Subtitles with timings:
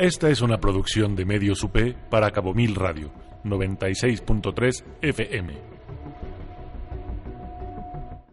[0.00, 1.76] Esta es una producción de Medios UP
[2.08, 3.12] para Cabo Mil Radio,
[3.44, 5.58] 96.3 FM.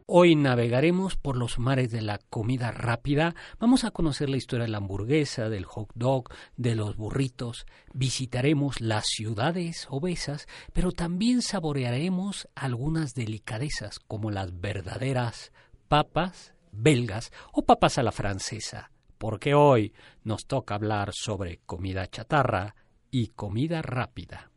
[0.05, 3.35] Hoy navegaremos por los mares de la comida rápida.
[3.59, 7.65] Vamos a conocer la historia de la hamburguesa, del hot dog, de los burritos.
[7.93, 15.51] Visitaremos las ciudades obesas, pero también saborearemos algunas delicadezas como las verdaderas
[15.89, 19.93] papas belgas o papas a la francesa porque hoy
[20.23, 22.75] nos toca hablar sobre comida chatarra
[23.11, 24.51] y comida rápida.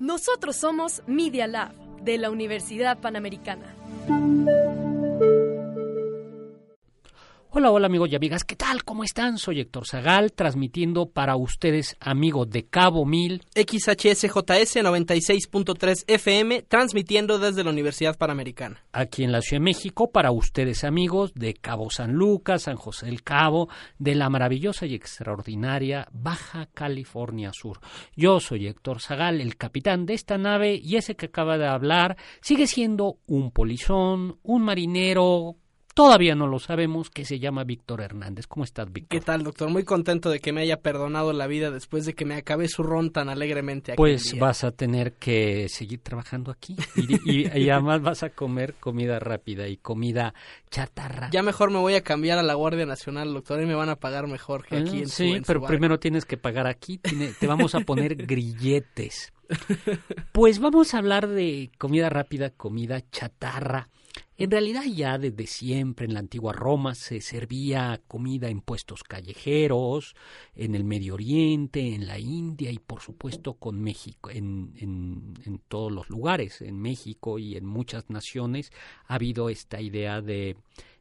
[0.00, 3.74] Nosotros somos Media Lab de la Universidad Panamericana.
[7.56, 8.82] Hola, hola amigos y amigas, ¿qué tal?
[8.82, 9.38] ¿Cómo están?
[9.38, 13.44] Soy Héctor Zagal, transmitiendo para ustedes, amigos de Cabo Mil.
[13.54, 18.82] XHSJS 96.3 FM, transmitiendo desde la Universidad Panamericana.
[18.90, 23.06] Aquí en la Ciudad de México, para ustedes, amigos de Cabo San Lucas, San José
[23.06, 23.68] del Cabo,
[24.00, 27.78] de la maravillosa y extraordinaria Baja California Sur.
[28.16, 32.16] Yo soy Héctor Zagal, el capitán de esta nave, y ese que acaba de hablar
[32.40, 35.58] sigue siendo un polizón, un marinero
[35.94, 38.48] Todavía no lo sabemos, que se llama Víctor Hernández.
[38.48, 39.16] ¿Cómo estás, Víctor?
[39.16, 39.70] ¿Qué tal, doctor?
[39.70, 42.82] Muy contento de que me haya perdonado la vida después de que me acabé su
[42.82, 43.96] ron tan alegremente aquí.
[43.96, 49.20] Pues vas a tener que seguir trabajando aquí y, y, además vas a comer comida
[49.20, 50.34] rápida y comida
[50.68, 51.30] chatarra.
[51.30, 53.94] Ya mejor me voy a cambiar a la Guardia Nacional, doctor, y me van a
[53.94, 56.98] pagar mejor que aquí en Sí, pero primero tienes que pagar aquí.
[56.98, 59.32] te vamos a poner grilletes.
[60.32, 63.90] Pues vamos a hablar de comida rápida, comida chatarra.
[64.36, 70.16] En realidad ya desde siempre en la antigua Roma se servía comida en puestos callejeros,
[70.56, 75.58] en el Medio Oriente, en la India y por supuesto con México, en, en, en
[75.68, 78.72] todos los lugares, en México y en muchas naciones
[79.06, 80.56] ha habido esta idea de,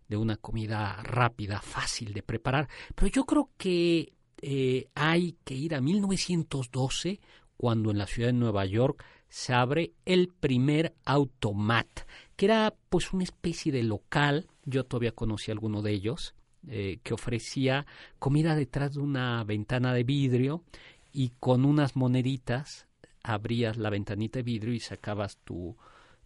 [0.07, 2.69] de una comida rápida, fácil de preparar.
[2.93, 7.19] Pero yo creo que eh, hay que ir a 1912
[7.57, 11.87] cuando en la ciudad de Nueva York se abre el primer automat
[12.45, 16.35] era pues una especie de local, yo todavía conocí alguno de ellos,
[16.67, 17.85] eh, que ofrecía
[18.19, 20.63] comida detrás de una ventana de vidrio
[21.11, 22.87] y con unas moneditas
[23.21, 25.75] abrías la ventanita de vidrio y sacabas tu,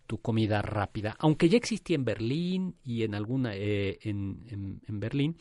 [0.08, 1.16] tu comida rápida.
[1.20, 5.38] Aunque ya existía en Berlín y en alguna eh, en, en, Berlín,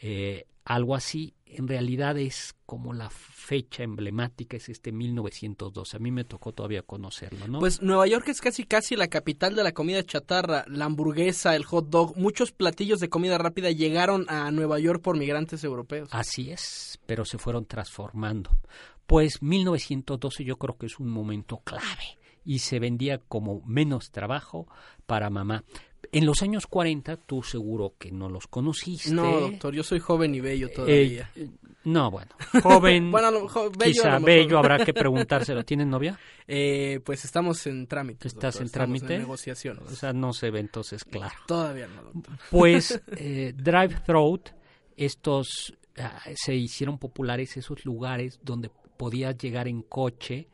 [0.00, 5.96] eh, algo así, en realidad es como la fecha emblemática, es este 1912.
[5.96, 7.58] A mí me tocó todavía conocerlo, ¿no?
[7.60, 11.64] Pues Nueva York es casi casi la capital de la comida chatarra, la hamburguesa, el
[11.64, 16.08] hot dog, muchos platillos de comida rápida llegaron a Nueva York por migrantes europeos.
[16.12, 18.50] Así es, pero se fueron transformando.
[19.06, 24.66] Pues 1912 yo creo que es un momento clave y se vendía como menos trabajo
[25.06, 25.64] para mamá.
[26.12, 29.12] En los años 40, tú seguro que no los conociste.
[29.12, 31.30] No, doctor, yo soy joven y bello todavía.
[31.34, 31.48] Eh,
[31.84, 32.30] no, bueno,
[32.62, 35.64] joven, bueno, bello, quizá bello, habrá que preguntárselo.
[35.64, 36.18] ¿Tienes novia?
[36.48, 38.26] Eh, pues estamos en trámite.
[38.26, 39.14] ¿Estás en trámite?
[39.14, 39.78] En negociación.
[39.86, 41.34] O sea, no se ve entonces claro.
[41.46, 42.38] Todavía no, doctor.
[42.50, 44.50] Pues eh, Drive Throat,
[44.96, 50.48] estos ah, se hicieron populares esos lugares donde podías llegar en coche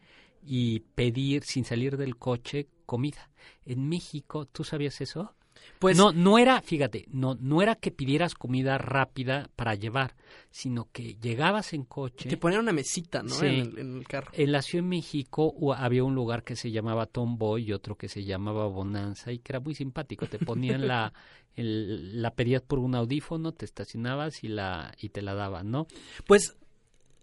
[0.45, 3.31] y pedir sin salir del coche comida.
[3.65, 5.35] En México, ¿tú sabías eso?
[5.79, 10.15] Pues no, no era, fíjate, no, no era que pidieras comida rápida para llevar,
[10.51, 12.29] sino que llegabas en coche.
[12.29, 13.43] Te ponían una mesita, ¿no?
[13.43, 14.31] en, el, carro.
[14.35, 18.09] En la Ciudad de México había un lugar que se llamaba Tomboy y otro que
[18.09, 20.27] se llamaba Bonanza y que era muy simpático.
[20.27, 21.13] Te ponían la,
[21.57, 25.87] la pedías por un audífono, te estacionabas y la y te la daban, ¿no?
[26.27, 26.57] Pues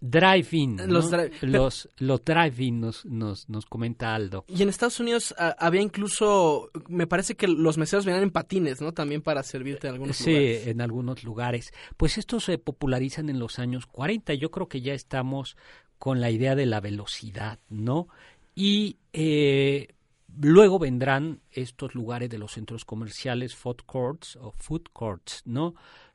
[0.00, 0.76] Drive-in.
[0.86, 1.10] Los,
[1.42, 4.44] los, los drive-in nos, nos, nos, comenta Aldo.
[4.46, 8.80] Y en Estados Unidos ah, había incluso, me parece que los meseros venían en patines,
[8.80, 8.92] ¿no?
[8.92, 10.62] También para servirte en algunos lugares.
[10.62, 11.72] Sí, en algunos lugares.
[11.96, 14.34] Pues estos se popularizan en los años 40.
[14.34, 15.56] Yo creo que ya estamos
[15.98, 18.08] con la idea de la velocidad, ¿no?
[18.54, 19.88] Y eh,
[20.40, 25.74] luego vendrán estos lugares de los centros comerciales, food courts o food courts, ¿no?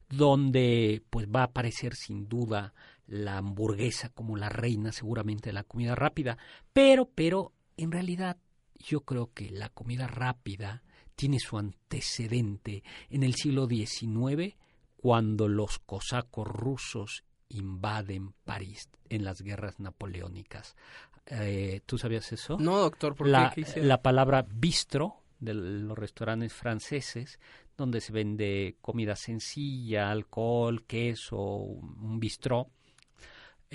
[0.10, 2.74] Donde pues va a aparecer sin duda
[3.08, 6.38] la hamburguesa como la reina seguramente de la comida rápida,
[6.72, 8.38] pero, pero, en realidad
[8.76, 10.84] yo creo que la comida rápida
[11.16, 14.55] tiene su antecedente en el siglo XIX,
[14.97, 20.76] cuando los cosacos rusos invaden París en las guerras napoleónicas.
[21.28, 22.58] Eh, ¿Tú sabías eso?
[22.59, 23.66] No, doctor, ¿por la, qué?
[23.82, 27.40] La palabra bistro de los restaurantes franceses,
[27.78, 32.72] donde se vende comida sencilla, alcohol, queso, un bistró,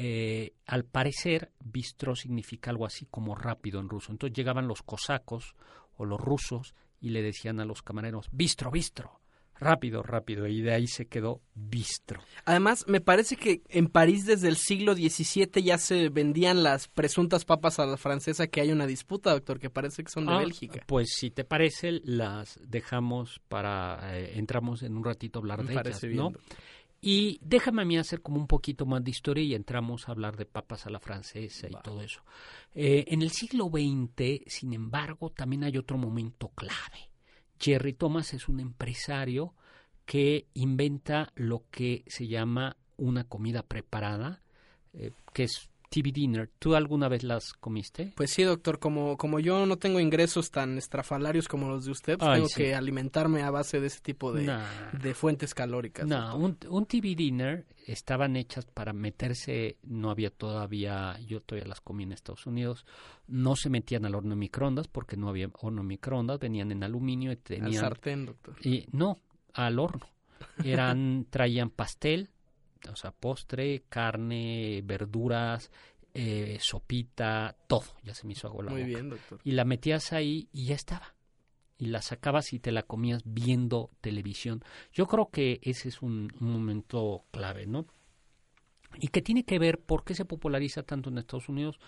[0.01, 4.13] eh, al parecer, bistro significa algo así como rápido en ruso.
[4.13, 5.57] Entonces llegaban los cosacos
[5.97, 9.21] o los rusos y le decían a los camareros, bistro, bistro,
[9.59, 12.23] rápido, rápido, y de ahí se quedó bistro.
[12.45, 17.45] Además, me parece que en París desde el siglo XVII ya se vendían las presuntas
[17.45, 20.39] papas a la francesa, que hay una disputa, doctor, que parece que son de Ah,
[20.39, 20.81] Bélgica.
[20.87, 25.75] Pues si te parece, las dejamos para, eh, entramos en un ratito a hablar Me
[25.75, 26.17] de ellas, bien.
[26.19, 26.33] ¿no?
[27.01, 30.37] Y déjame a mí hacer como un poquito más de historia y entramos a hablar
[30.37, 32.23] de papas a la francesa y todo eso.
[32.75, 37.11] Eh, en el siglo XX, sin embargo, también hay otro momento clave.
[37.61, 39.55] Jerry Thomas es un empresario
[40.05, 44.43] que inventa lo que se llama una comida preparada,
[44.93, 46.51] eh, que es TV dinner.
[46.59, 48.13] ¿Tú alguna vez las comiste?
[48.17, 52.19] Pues sí, doctor, como, como yo no tengo ingresos tan estrafalarios como los de usted,
[52.19, 52.55] pues Ay, tengo sí.
[52.57, 54.93] que alimentarme a base de ese tipo de, Nah.
[55.01, 56.07] de fuentes calóricas.
[56.07, 61.81] No, un, un TV dinner estaban hechas para meterse, no había todavía, yo todavía las
[61.81, 62.85] comí en Estados Unidos,
[63.27, 66.83] no se metían al horno de microondas porque no había horno de microondas, venían en
[66.85, 67.73] aluminio y Al tenían...
[67.81, 68.55] sartén, doctor.
[68.65, 69.21] Y, no,
[69.55, 70.07] al horno.
[70.63, 72.31] Eran, traían pastel,
[72.91, 75.71] o sea, postre, carne, verduras,
[76.15, 77.85] eh, sopita, todo.
[78.03, 79.41] Ya se me hizo agua la Muy boca bien, doctor.
[79.45, 81.15] y la metías ahí y ya estaba.
[81.79, 84.65] Y la sacabas y te la comías viendo televisión.
[84.93, 87.87] Yo creo que ese es un, un momento clave, ¿no?
[89.01, 91.79] Y que tiene que ver por qué se populariza tanto en Estados Unidos.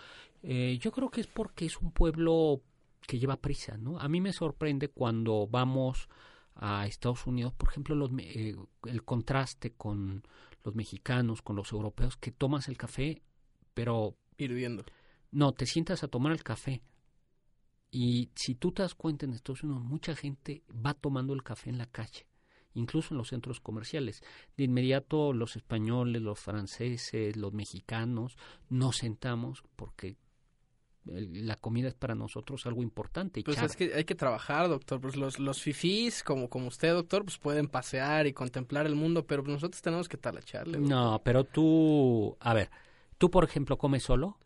[0.42, 2.62] Eh, yo creo que es porque es un pueblo
[3.06, 3.98] que lleva prisa, ¿no?
[3.98, 6.08] A mí me sorprende cuando vamos
[6.54, 8.54] a Estados Unidos, por ejemplo, los, eh,
[8.84, 10.22] el contraste con
[10.64, 13.22] los mexicanos, con los europeos, que tomas el café,
[13.74, 14.84] pero Hirviendo.
[15.30, 16.82] no, te sientas a tomar el café.
[17.90, 21.70] Y si tú te das cuenta en Estados Unidos, mucha gente va tomando el café
[21.70, 22.26] en la calle,
[22.74, 24.22] incluso en los centros comerciales.
[24.56, 28.36] De inmediato los españoles, los franceses, los mexicanos
[28.68, 30.16] nos sentamos porque
[31.04, 33.42] la comida es para nosotros algo importante.
[33.42, 35.00] Pues es que hay que trabajar, doctor.
[35.00, 39.26] Pues los, los fifís, como, como usted, doctor, pues pueden pasear y contemplar el mundo,
[39.26, 40.78] pero nosotros tenemos que talacharle.
[40.78, 40.90] doctor.
[40.96, 42.70] No, pero tú, a ver,
[43.18, 44.38] tú por ejemplo comes solo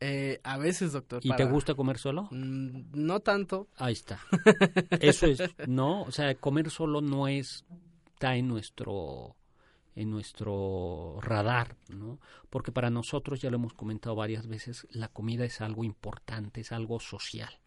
[0.00, 1.20] Eh, a veces, doctor.
[1.22, 2.28] y para- te gusta comer solo.
[2.30, 3.68] Mm, No tanto.
[3.76, 4.18] Ahí está.
[5.00, 6.02] Eso es, ¿no?
[6.02, 7.64] O sea, comer solo no es,
[8.14, 9.36] está en nuestro,
[9.94, 12.18] en nuestro radar, ¿no?
[12.48, 16.72] Porque para nosotros, ya lo hemos comentado varias veces, la comida es algo importante, es
[16.72, 17.58] algo social.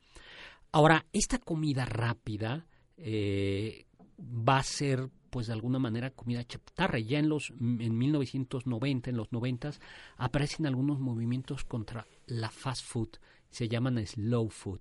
[0.71, 2.65] Ahora, esta comida rápida
[2.97, 3.85] eh,
[4.19, 6.99] va a ser, pues de alguna manera, comida chatarra.
[6.99, 9.71] Ya en los, en 1990, en los 90,
[10.17, 13.09] aparecen algunos movimientos contra la fast food.
[13.49, 14.79] Se llaman slow food.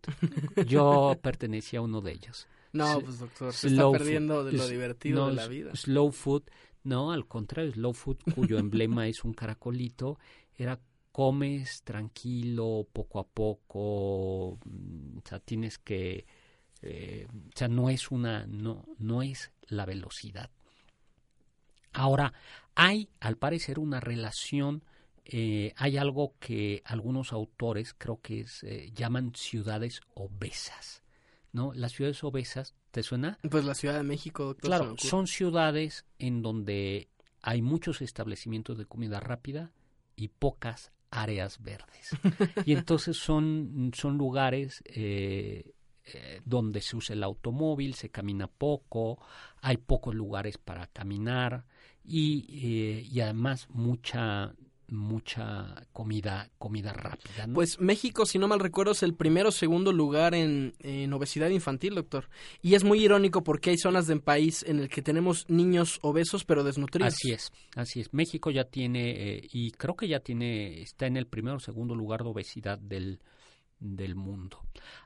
[0.66, 2.48] Yo pertenecía a uno de ellos.
[2.72, 3.98] No, pues doctor, se Slow está food.
[3.98, 5.76] perdiendo de lo divertido no, de la vida.
[5.76, 6.44] Slow food,
[6.84, 10.19] no, al contrario, slow food, cuyo emblema es un caracolito,
[10.56, 10.81] era
[11.12, 16.26] comes tranquilo, poco a poco, mm, o sea, tienes que,
[16.81, 20.50] eh, o sea, no es una, no, no es la velocidad.
[21.93, 22.32] Ahora,
[22.75, 24.82] hay, al parecer, una relación,
[25.25, 31.01] eh, hay algo que algunos autores creo que es, eh, llaman ciudades obesas,
[31.52, 31.72] ¿no?
[31.75, 33.38] Las ciudades obesas, ¿te suena?
[33.50, 34.69] Pues la Ciudad de México, doctor.
[34.69, 37.08] Claro, son ciudades en donde
[37.43, 39.72] hay muchos establecimientos de comida rápida
[40.16, 42.10] y pocas áreas verdes.
[42.66, 49.19] y entonces son, son lugares eh, eh, donde se usa el automóvil, se camina poco,
[49.60, 51.64] hay pocos lugares para caminar
[52.04, 54.54] y, eh, y además mucha
[54.92, 57.54] mucha comida comida rápida ¿no?
[57.54, 61.49] Pues México, si no mal recuerdo, es el primero o segundo lugar en, en obesidad
[61.49, 62.28] infantil, doctor.
[62.61, 66.44] Y es muy irónico porque hay zonas del país en el que tenemos niños obesos
[66.44, 67.14] pero desnutridos.
[67.14, 68.12] Así es, así es.
[68.12, 71.94] México ya tiene, eh, y creo que ya tiene, está en el primer o segundo
[71.94, 73.20] lugar de obesidad del,
[73.78, 74.58] del mundo.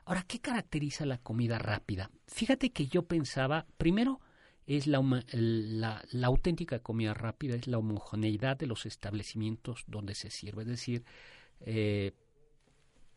[0.05, 2.11] Ahora, ¿qué caracteriza la comida rápida?
[2.27, 4.19] Fíjate que yo pensaba, primero,
[4.67, 5.01] es la,
[6.11, 10.63] la auténtica comida rápida, es la homogeneidad de los establecimientos donde se sirve.
[10.63, 11.05] Es decir,
[11.61, 12.11] eh,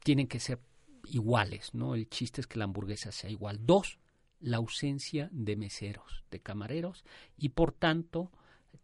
[0.04, 0.60] tienen que ser
[1.06, 1.96] iguales, ¿no?
[1.96, 3.58] El chiste es que la hamburguesa sea igual.
[3.66, 3.98] Dos,
[4.38, 7.04] la ausencia de meseros, de camareros,
[7.36, 8.30] y por tanto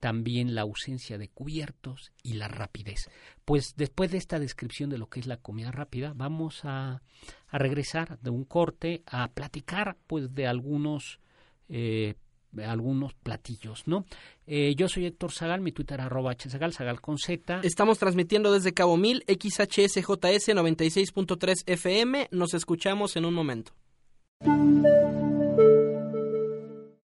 [0.01, 3.09] también la ausencia de cubiertos y la rapidez.
[3.45, 7.01] Pues después de esta descripción de lo que es la comida rápida, vamos a,
[7.49, 11.21] a regresar de un corte a platicar pues de algunos
[11.69, 12.17] eh,
[12.65, 14.05] algunos platillos, ¿no?
[14.47, 17.61] Eh, yo soy Héctor Zagal, mi Twitter arroba hzagal, zagal con z.
[17.63, 22.29] Estamos transmitiendo desde Cabo Mil, XHSJS 96.3 FM.
[22.31, 23.73] Nos escuchamos en un momento.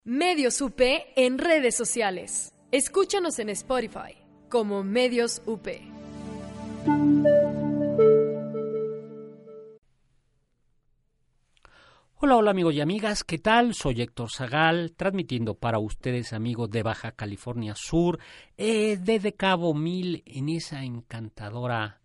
[0.05, 0.81] Medios UP
[1.17, 2.53] en redes sociales.
[2.73, 4.15] Escúchanos en Spotify
[4.49, 5.69] como Medios UP.
[12.21, 13.75] Hola, hola amigos y amigas, ¿qué tal?
[13.75, 18.19] Soy Héctor Zagal, transmitiendo para ustedes amigos de Baja California Sur,
[18.57, 21.98] eh, desde Cabo Mil, en esa encantadora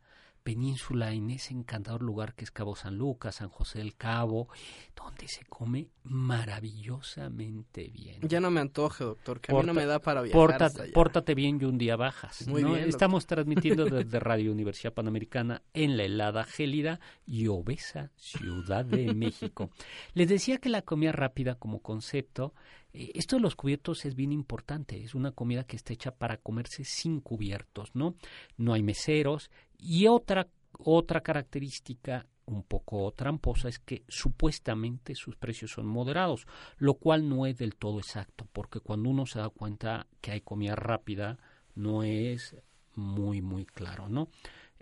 [0.43, 4.49] península, en ese encantador lugar que es Cabo San Lucas, San José del Cabo,
[4.95, 8.19] donde se come maravillosamente bien.
[8.21, 10.83] Ya no me antoje, doctor, que a mí no me da para viajar Pórtate, hasta
[10.83, 10.93] allá.
[10.93, 12.47] pórtate bien y un día bajas.
[12.47, 12.69] Muy ¿no?
[12.69, 12.89] bien, doctor.
[12.89, 19.69] Estamos transmitiendo desde Radio Universidad Panamericana en la helada, gélida y obesa Ciudad de México.
[20.13, 22.53] Les decía que la comida rápida como concepto,
[22.93, 25.03] esto de los cubiertos es bien importante.
[25.03, 28.15] Es una comida que está hecha para comerse sin cubiertos, ¿no?
[28.57, 30.47] No hay meseros y otra
[30.79, 36.45] otra característica un poco tramposa es que supuestamente sus precios son moderados,
[36.77, 40.41] lo cual no es del todo exacto, porque cuando uno se da cuenta que hay
[40.41, 41.37] comida rápida,
[41.75, 42.55] no es
[42.95, 44.29] muy, muy claro, ¿no?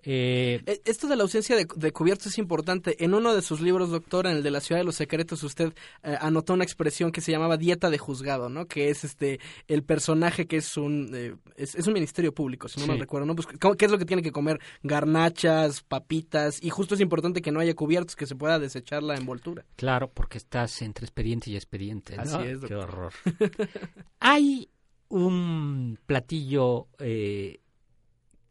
[0.03, 3.03] Eh, Eh, Esto de la ausencia de, de cubiertos es importante.
[3.03, 5.73] En uno de sus libros, doctor, en el de la Ciudad de los Secretos, usted
[6.03, 8.65] eh, anotó una expresión que se llamaba dieta de juzgado, ¿no?
[8.67, 12.79] Que es este el personaje que es un eh, es, es un ministerio público, si
[12.79, 12.91] no Sí.
[12.91, 13.35] me recuerdo, ¿no?
[13.35, 14.59] Pues, ¿cómo- ¿qué es lo que tiene que comer?
[14.83, 19.15] Garnachas, papitas, y justo es importante que no haya cubiertos, que se pueda desechar la
[19.15, 19.65] envoltura.
[19.75, 22.15] Claro, porque estás entre expediente y expediente.
[22.17, 22.23] ¿no?
[22.23, 23.13] Así es, Qué horror.
[24.19, 24.69] Hay
[25.09, 27.59] un platillo eh,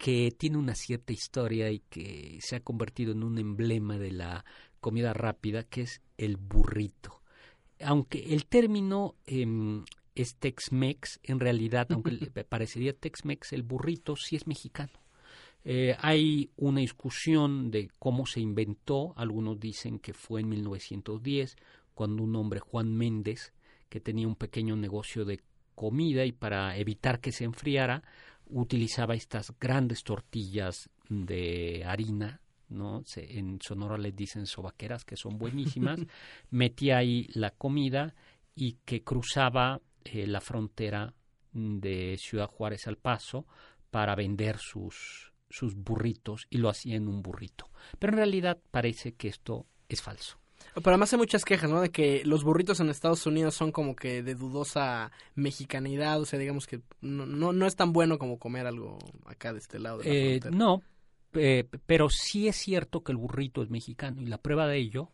[0.01, 4.47] que tiene una cierta historia y que se ha convertido en un emblema de la
[4.81, 7.21] comida rápida, que es el burrito.
[7.81, 14.37] Aunque el término em, es Tex-Mex, en realidad, aunque le parecería Tex-Mex, el burrito sí
[14.37, 14.99] es mexicano.
[15.65, 19.13] Eh, hay una discusión de cómo se inventó.
[19.19, 21.57] Algunos dicen que fue en 1910,
[21.93, 23.53] cuando un hombre, Juan Méndez,
[23.91, 25.41] que tenía un pequeño negocio de
[25.75, 28.03] comida y para evitar que se enfriara,
[28.53, 33.03] utilizaba estas grandes tortillas de harina, ¿no?
[33.07, 35.99] Se- en Sonora les dicen sobaqueras, que son buenísimas.
[36.51, 38.15] Metía ahí la comida
[38.55, 41.13] y que cruzaba eh, la frontera
[41.53, 43.47] de Ciudad Juárez al Paso
[43.91, 47.69] para vender sus, sus burritos y lo hacía en un burrito.
[47.99, 50.39] Pero en realidad parece que esto es falso.
[50.75, 51.81] Pero además hay muchas quejas, ¿no?
[51.81, 56.39] De que los burritos en Estados Unidos son como que de dudosa mexicanidad, o sea,
[56.39, 59.99] digamos que no, no, no es tan bueno como comer algo acá de este lado
[59.99, 60.51] de la Eh, frontera.
[60.57, 60.83] no,
[61.35, 65.11] eh, pero sí es cierto que el burrito es mexicano y la prueba de ello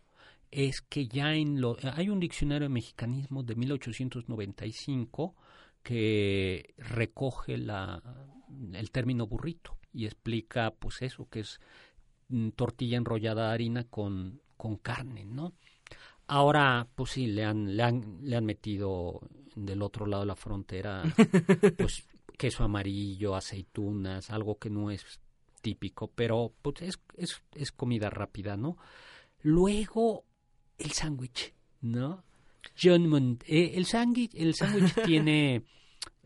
[0.50, 5.34] es que ya en lo hay un diccionario de mexicanismo de 1895
[5.82, 8.02] que recoge la
[8.72, 11.60] el término burrito y explica pues eso que es
[12.28, 15.52] mm, tortilla enrollada de harina con con carne, ¿no?
[16.28, 19.20] Ahora, pues sí, le han, le han, le han metido
[19.54, 21.02] del otro lado de la frontera,
[21.78, 22.04] pues
[22.36, 25.04] queso amarillo, aceitunas, algo que no es
[25.62, 28.76] típico, pero pues es, es, es comida rápida, ¿no?
[29.42, 30.24] Luego,
[30.78, 32.24] el sándwich, ¿no?
[32.80, 35.62] John Mon- eh, el sándwich, el sándwich tiene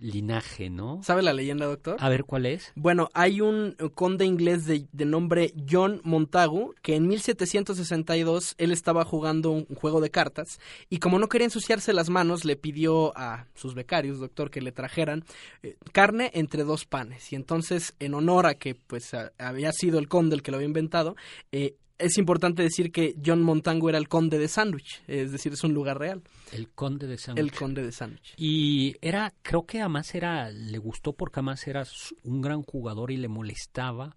[0.01, 1.03] linaje, ¿no?
[1.03, 1.97] ¿Sabe la leyenda, doctor?
[2.01, 2.73] A ver cuál es.
[2.75, 9.05] Bueno, hay un conde inglés de, de nombre John Montagu que en 1762 él estaba
[9.05, 13.47] jugando un juego de cartas y como no quería ensuciarse las manos le pidió a
[13.55, 15.25] sus becarios, doctor, que le trajeran
[15.63, 19.99] eh, carne entre dos panes y entonces en honor a que pues a- había sido
[19.99, 21.17] el conde el que lo había inventado,
[21.53, 25.63] eh, es importante decir que John Montagu era el conde de Sandwich, es decir, es
[25.65, 27.45] un lugar real, El conde de sándwich.
[27.45, 28.35] el conde de Sandwich.
[28.37, 31.85] Y era, creo que además era, le gustó porque además era
[32.25, 34.17] un gran jugador y le molestaba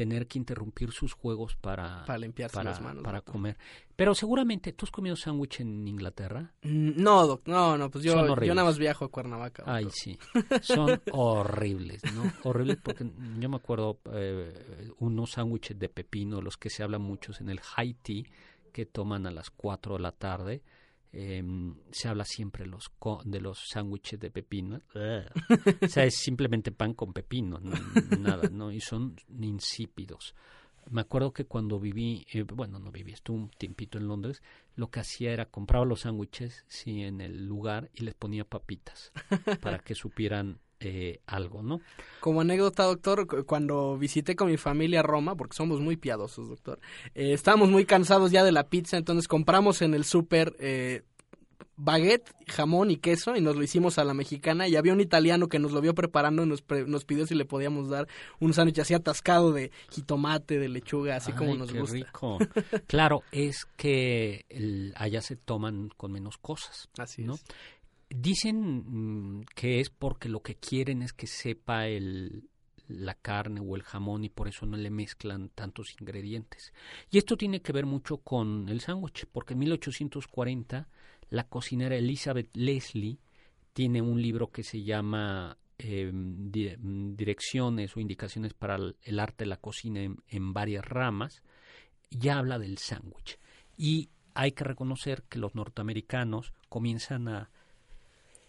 [0.00, 3.32] tener que interrumpir sus juegos para, Para limpiarse para, las manos, para doctor.
[3.34, 3.58] comer.
[3.96, 6.54] Pero seguramente, ¿tú has comido sándwich en Inglaterra?
[6.62, 9.62] Mm, No, doc, no, no, pues yo, yo nada más viajo a Cuernavaca.
[9.66, 10.18] Ay, sí.
[10.62, 12.32] Son horribles, ¿no?
[12.44, 13.04] Horribles porque
[13.38, 17.60] yo me acuerdo eh, unos sándwiches de pepino, los que se hablan muchos en el
[17.76, 18.24] Haití,
[18.72, 20.62] que toman a las 4 de la tarde.
[21.12, 21.42] Eh,
[21.90, 24.80] se habla siempre los co- de los sándwiches de pepino.
[25.82, 27.74] o sea, es simplemente pan con pepino, no-
[28.18, 28.70] nada, ¿no?
[28.72, 30.34] Y son insípidos.
[30.90, 34.42] Me acuerdo que cuando viví, eh, bueno, no viví, estuve un tiempito en Londres,
[34.76, 39.12] lo que hacía era compraba los sándwiches, sí, en el lugar y les ponía papitas
[39.60, 41.80] para que supieran eh, algo, ¿no?
[42.20, 46.80] Como anécdota, doctor, cu- cuando visité con mi familia Roma, porque somos muy piadosos, doctor,
[47.14, 51.02] eh, estábamos muy cansados ya de la pizza, entonces compramos en el súper eh,
[51.76, 55.48] baguette, jamón y queso y nos lo hicimos a la mexicana y había un italiano
[55.48, 58.06] que nos lo vio preparando y nos, pre- nos pidió si le podíamos dar
[58.38, 61.94] un sándwich así atascado de jitomate, de lechuga, así como nos qué gusta.
[61.96, 62.38] rico.
[62.86, 66.88] claro, es que el- allá se toman con menos cosas.
[66.98, 67.34] Así ¿no?
[67.34, 67.44] es.
[68.10, 72.50] Dicen mm, que es porque lo que quieren es que sepa el,
[72.90, 76.72] la carne o el jamón y por eso no le mezclan tantos ingredientes.
[77.10, 80.88] Y esto tiene que ver mucho con el sándwich, porque en 1840
[81.30, 83.18] la cocinera Elizabeth Leslie
[83.72, 89.56] tiene un libro que se llama eh, Direcciones o Indicaciones para el arte de la
[89.56, 91.42] cocina en, en varias ramas,
[92.10, 93.38] ya habla del sándwich.
[93.76, 97.50] Y hay que reconocer que los norteamericanos comienzan a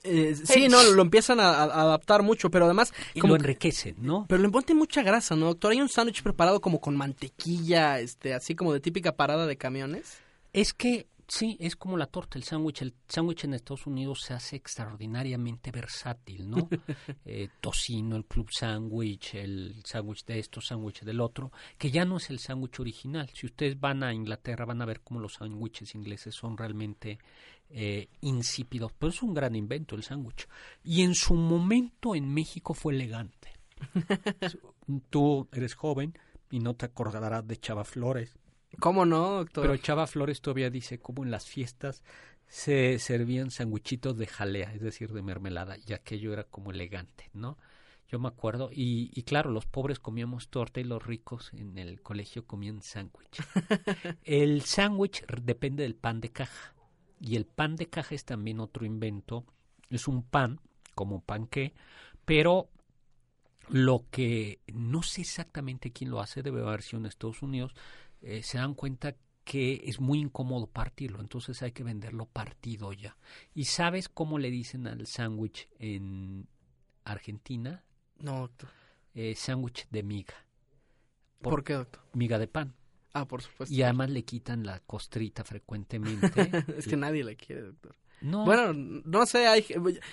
[0.04, 2.94] eh, sí, no, lo empiezan a, adaptar mucho, pero además...
[3.20, 4.26] Como lo enriquecen, ¿no?
[4.28, 5.72] Pero le ponen mucha grasa, ¿no, doctor?
[5.72, 10.20] Hay un sándwich preparado como con mantequilla, este, así como de típica parada de camiones.
[10.54, 12.82] Es que Sí, es como la torta, el sándwich.
[12.82, 16.68] El sándwich en Estados Unidos se hace extraordinariamente versátil, ¿no?
[17.26, 22.18] eh, tocino, el club sándwich, el sándwich de esto, sándwich del otro, que ya no
[22.18, 23.30] es el sándwich original.
[23.34, 27.18] Si ustedes van a Inglaterra van a ver cómo los sándwiches ingleses son realmente
[27.74, 30.48] eh, insípidos, pero es un gran invento el sándwich.
[30.84, 33.54] Y en su momento en México fue elegante.
[35.10, 36.18] Tú eres joven
[36.50, 38.38] y no te acordarás de Chava Flores
[38.80, 39.64] ¿Cómo no, doctor?
[39.64, 42.04] Pero Chava Flores todavía dice cómo en las fiestas
[42.48, 47.58] se servían sandwichitos de jalea, es decir, de mermelada, y aquello era como elegante, ¿no?
[48.10, 52.02] Yo me acuerdo, y, y claro, los pobres comíamos torta y los ricos en el
[52.02, 53.42] colegio comían sándwich.
[54.24, 56.74] el sándwich depende del pan de caja,
[57.22, 59.46] y el pan de caja es también otro invento,
[59.90, 60.60] es un pan,
[60.96, 61.74] como panqué,
[62.26, 62.70] pero
[63.70, 67.74] lo que no sé exactamente quién lo hace, debe haber sido en Estados Unidos,
[68.22, 73.16] eh, se dan cuenta que es muy incómodo partirlo, entonces hay que venderlo partido ya.
[73.54, 76.48] ¿Y sabes cómo le dicen al sándwich en
[77.04, 77.84] Argentina?
[78.18, 78.70] No, doctor.
[79.14, 80.46] Eh, sándwich de miga.
[81.42, 82.02] Por, qué, doctor?
[82.14, 82.76] Miga de pan.
[83.14, 83.74] Ah, por supuesto.
[83.74, 86.66] Y además le quitan la costrita frecuentemente.
[86.78, 87.96] es que nadie la quiere, doctor.
[88.22, 88.46] No.
[88.46, 89.66] Bueno, no sé, hay,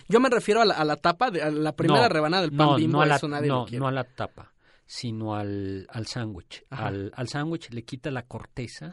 [0.09, 3.07] yo me refiero a la, tapa, a la primera rebanada del pan bimbo, no a
[3.07, 3.81] la, eso nadie no, quiere.
[3.81, 4.55] No a la tapa
[4.89, 6.65] sino al, al sándwich.
[6.71, 8.91] Al, al sándwich le quita la corteza,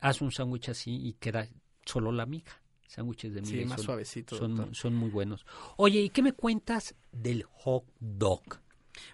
[0.00, 1.48] hace un sándwich así y queda
[1.84, 2.60] solo la miga.
[2.88, 3.62] Sándwiches de miga.
[3.62, 4.36] Sí, más suavecitos.
[4.36, 5.46] Son, son muy buenos.
[5.76, 8.42] Oye, ¿y qué me cuentas del hot dog?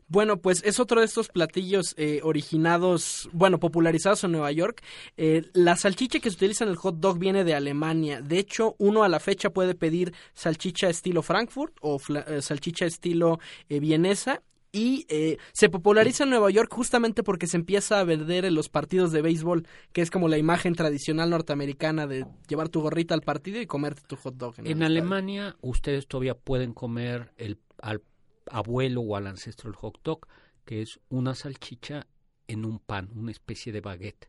[0.08, 4.82] Bueno, pues es otro de estos platillos eh, originados, bueno, popularizados en Nueva York.
[5.16, 8.20] Eh, la salchicha que se utiliza en el hot dog viene de Alemania.
[8.20, 13.38] De hecho, uno a la fecha puede pedir salchicha estilo Frankfurt o eh, salchicha estilo
[13.68, 14.42] vienesa
[14.76, 18.68] y eh, se populariza en Nueva York justamente porque se empieza a vender en los
[18.68, 23.22] partidos de béisbol, que es como la imagen tradicional norteamericana de llevar tu gorrita al
[23.22, 24.54] partido y comerte tu hot dog.
[24.58, 28.02] En, Alemania ustedes todavía pueden comer el, al
[28.50, 30.26] abuelo o al ancestro el hot dog,
[30.64, 32.06] que es una salchicha
[32.48, 34.28] en un pan, una especie de baguette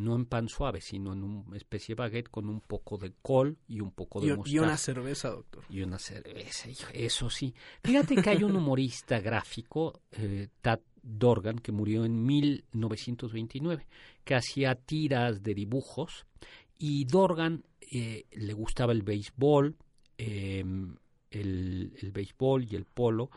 [0.00, 3.58] no en pan suave, sino en una especie de baguette con un poco de col
[3.68, 4.54] y un poco de y, mostaza.
[4.54, 5.64] Y una cerveza, doctor.
[5.68, 7.54] Y una cerveza, eso sí.
[7.84, 13.86] Fíjate que hay un humorista gráfico, eh, Tad Dorgan, que murió en 1929,
[14.24, 16.26] que hacía tiras de dibujos
[16.78, 19.76] y Dorgan eh, le gustaba el béisbol,
[20.16, 20.96] em,
[21.30, 23.30] el, el, béisbol y el polo,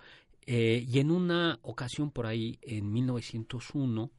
[0.46, 4.12] eh, y en una ocasión por ahí, en 1901,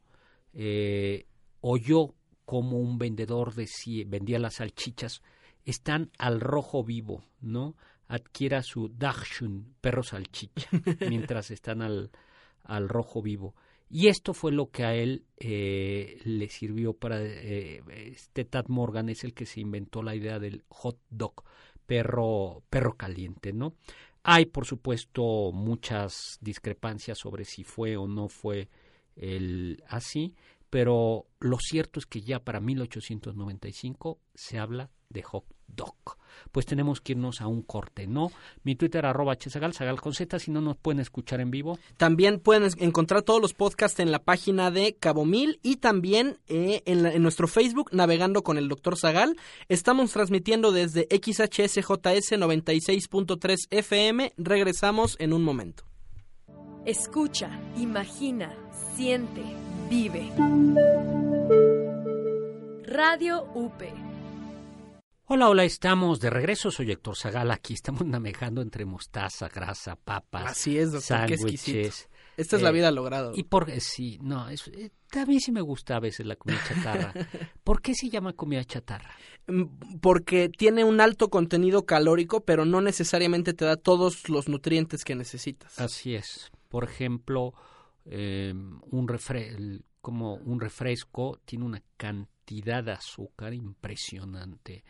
[0.54, 1.26] eh,
[1.60, 3.66] oyó como un vendedor de
[4.06, 5.22] vendía las salchichas,
[5.64, 7.74] están al rojo vivo, ¿no?
[8.06, 10.68] Adquiera su Dachshund, perro salchicha,
[11.08, 12.10] mientras están al,
[12.62, 13.54] al rojo vivo.
[13.90, 17.22] Y esto fue lo que a él eh, le sirvió para...
[17.22, 17.82] Eh,
[18.12, 21.44] este Tad Morgan es el que se inventó la idea del hot dog,
[21.86, 23.74] perro, perro caliente, ¿no?
[24.22, 28.68] Hay, por supuesto, muchas discrepancias sobre si fue o no fue
[29.16, 30.34] el así,
[30.70, 35.94] pero lo cierto es que ya para 1895 se habla de hot dog.
[36.52, 38.30] Pues tenemos que irnos a un corte, ¿no?
[38.62, 41.78] Mi Twitter arroba chesagal, sagal con Z, si no nos pueden escuchar en vivo.
[41.96, 46.82] También pueden encontrar todos los podcasts en la página de Cabo Mil y también eh,
[46.86, 49.36] en, en, nuestro Facebook, Navegando con el Doctor Zagal.
[49.68, 54.32] Estamos transmitiendo desde XHSJS 96.3 FM.
[54.36, 55.84] Regresamos en un momento.
[56.86, 58.54] Escucha, imagina,
[58.94, 59.42] siente
[59.88, 60.30] Vive.
[62.86, 64.13] Radio UP.
[65.26, 66.70] Hola, hola, estamos de regreso.
[66.70, 67.50] Soy Héctor Zagal.
[67.50, 71.28] Aquí estamos navegando entre mostaza, grasa, papas, Así es, doctor.
[71.30, 72.10] sándwiches.
[72.36, 73.32] Esta es la vida lograda.
[73.34, 77.14] Y por sí, no, es, eh, también sí me gusta a veces la comida chatarra.
[77.64, 79.14] ¿Por qué se llama comida chatarra?
[80.02, 85.14] Porque tiene un alto contenido calórico, pero no necesariamente te da todos los nutrientes que
[85.14, 85.80] necesitas.
[85.80, 86.52] Así es.
[86.68, 87.54] Por ejemplo,
[88.04, 89.56] eh, un refre
[90.02, 94.84] como un refresco tiene una cantidad de azúcar impresionante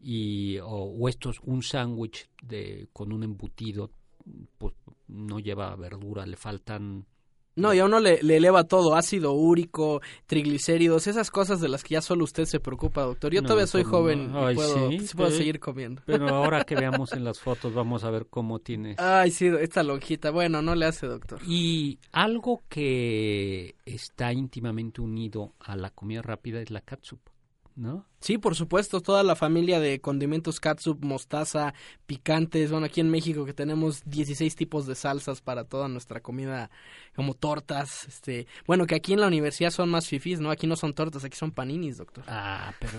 [0.00, 3.90] y o, o esto es un sándwich de con un embutido
[4.58, 4.74] pues
[5.08, 7.06] no lleva verdura le faltan
[7.56, 11.82] No, y a uno le, le, eleva todo, ácido úrico, triglicéridos, esas cosas de las
[11.82, 13.32] que ya solo usted se preocupa, doctor.
[13.32, 16.02] Yo todavía soy joven y puedo, sí, puedo seguir comiendo.
[16.06, 18.94] Pero ahora que veamos en las fotos vamos a ver cómo tiene.
[18.98, 20.30] Ay, sí, esta lonjita.
[20.30, 21.40] Bueno, no le hace, doctor.
[21.48, 27.18] Y algo que está íntimamente unido a la comida rápida es la catsup.
[27.78, 28.04] ¿No?
[28.20, 31.72] Sí, por supuesto, toda la familia de condimentos catsup, mostaza,
[32.06, 36.70] picantes, bueno, aquí en México que tenemos 16 tipos de salsas para toda nuestra comida,
[37.14, 40.50] como tortas, este, bueno, que aquí en la universidad son más fifís, ¿no?
[40.50, 42.24] Aquí no son tortas, aquí son paninis, doctor.
[42.26, 42.92] Ah, pero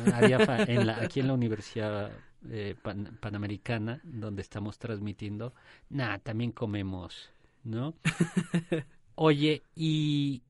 [0.68, 2.12] en la, aquí en la universidad
[2.50, 2.76] eh,
[3.20, 5.54] panamericana, donde estamos transmitiendo,
[5.90, 7.30] nada, también comemos,
[7.64, 7.96] ¿no?
[9.16, 10.42] Oye, y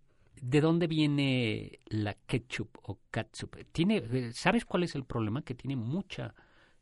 [0.42, 3.56] ¿De dónde viene la ketchup o catsup?
[3.72, 5.42] Tiene, eh, ¿Sabes cuál es el problema?
[5.42, 6.34] Que tiene mucha,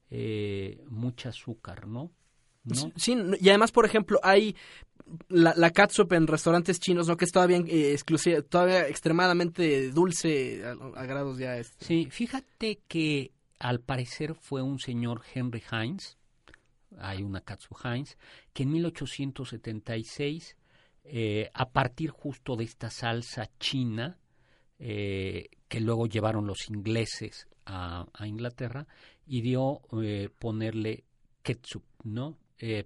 [0.09, 2.11] eh, mucha azúcar, ¿no?
[2.63, 2.91] ¿no?
[2.95, 4.55] Sí, y además, por ejemplo, hay
[5.29, 7.17] la, la catsup en restaurantes chinos, ¿no?
[7.17, 11.57] Que es todavía eh, exclusiva, todavía extremadamente dulce a, grados ya.
[11.57, 11.85] Este.
[11.85, 16.17] Sí, fíjate que al parecer fue un señor Henry Heinz,
[16.99, 18.17] hay una catsup Heinz,
[18.53, 20.57] que en 1876
[21.09, 24.17] eh, a partir justo de esta salsa china
[24.79, 28.87] eh, que luego llevaron los ingleses a, Inglaterra
[29.25, 31.03] y dio eh, ponerle
[31.43, 32.37] ketchup, ¿no?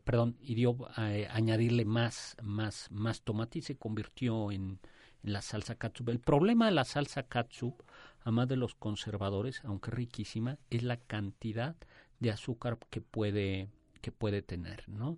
[0.03, 4.79] perdón, y dio añadirle más, más, más tomate y se convirtió en,
[5.23, 6.09] la salsa katsup.
[6.09, 7.81] El problema de la salsa katsup,
[8.21, 11.75] además de los conservadores, aunque riquísima, es la cantidad
[12.19, 13.69] de azúcar que puede,
[14.01, 15.17] que puede tener, ¿no?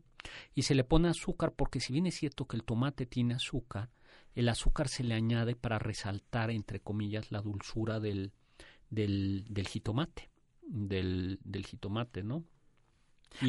[0.53, 3.89] Y se le pone azúcar porque si bien es cierto que el tomate tiene azúcar,
[4.35, 8.31] el azúcar se le añade para resaltar, entre comillas, la dulzura del,
[8.89, 10.29] del, jitomate,
[10.61, 12.43] del, jitomate, ¿no?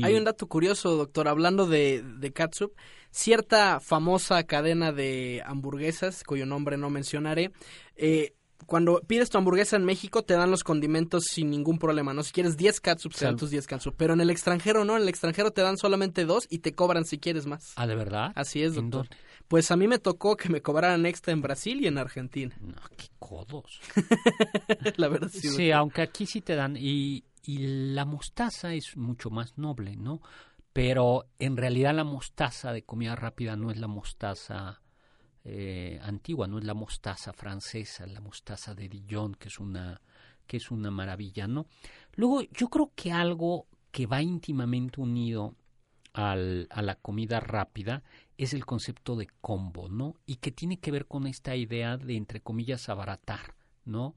[0.02, 2.32] Hay un dato curioso, doctor, hablando de, de.
[3.10, 7.52] Cierta famosa cadena de hamburguesas, cuyo nombre no mencionaré,
[7.94, 8.34] eh,
[8.66, 12.22] cuando pides tu hamburguesa en México te dan los condimentos sin ningún problema, ¿no?
[12.22, 13.94] Si quieres 10 catsup, te dan tus 10 catsup.
[13.96, 17.04] Pero en el extranjero no, en el extranjero te dan solamente dos y te cobran
[17.04, 17.72] si quieres más.
[17.76, 18.32] Ah, ¿de verdad?
[18.34, 19.08] Así es, doctor.
[19.48, 22.56] Pues a mí me tocó que me cobraran extra en Brasil y en Argentina.
[22.60, 23.80] No, qué codos.
[24.96, 25.48] la verdad sí.
[25.48, 30.20] Sí, aunque aquí sí te dan y, y la mostaza es mucho más noble, ¿no?
[30.72, 34.80] Pero en realidad la mostaza de comida rápida no es la mostaza
[35.44, 40.00] eh, antigua, no es la mostaza francesa, la mostaza de Dijon, que es una,
[40.46, 41.66] que es una maravilla, ¿no?
[42.14, 45.54] Luego, yo creo que algo que va íntimamente unido
[46.14, 48.02] al, a la comida rápida
[48.38, 50.14] es el concepto de combo, ¿no?
[50.26, 53.54] Y que tiene que ver con esta idea de, entre comillas, abaratar,
[53.84, 54.14] ¿no?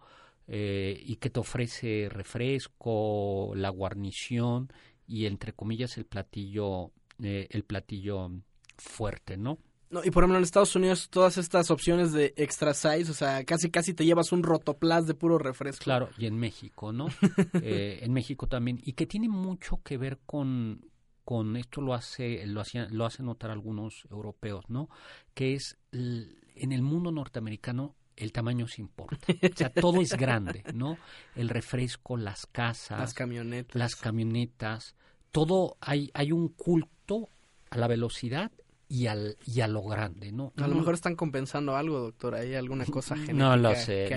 [0.47, 4.71] Eh, y que te ofrece refresco, la guarnición
[5.05, 8.31] y, entre comillas, el platillo, eh, el platillo
[8.77, 9.57] fuerte, ¿no?
[9.89, 13.45] No, y por ejemplo en Estados Unidos todas estas opciones de extra size, o sea,
[13.45, 15.83] casi casi te llevas un rotoplas de puro refresco.
[15.83, 17.07] Claro, y en México, ¿no?
[17.61, 18.79] eh, en México también.
[18.83, 20.85] Y que tiene mucho que ver con,
[21.23, 24.89] con esto lo hace, lo, hacía, lo hace notar algunos europeos, ¿no?
[25.33, 29.27] Que es en el mundo norteamericano el tamaño se importa.
[29.29, 30.97] O sea, todo es grande, ¿no?
[31.35, 34.95] El refresco, las casas, las camionetas, las camionetas,
[35.31, 37.29] todo hay hay un culto
[37.69, 38.51] a la velocidad
[38.89, 40.53] y, al, y a lo grande, ¿no?
[40.57, 44.09] A lo mejor están compensando algo, doctor, hay alguna cosa genética No lo sé,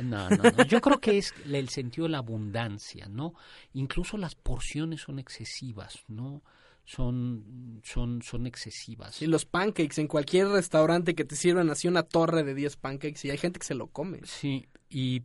[0.00, 3.34] No, no, Yo creo que es el sentido de la abundancia, ¿no?
[3.74, 6.42] Incluso las porciones son excesivas, ¿no?
[6.84, 9.22] Son, son, son excesivas.
[9.22, 13.24] Y los pancakes, en cualquier restaurante que te sirvan así una torre de 10 pancakes
[13.24, 14.20] y hay gente que se lo come.
[14.24, 15.22] Sí, y,